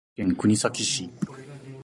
[0.17, 1.11] 大分県国東市